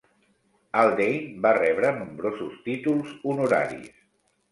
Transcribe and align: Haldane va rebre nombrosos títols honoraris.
Haldane 0.77 1.35
va 1.45 1.51
rebre 1.57 1.91
nombrosos 1.97 2.55
títols 2.71 3.13
honoraris. 3.33 3.93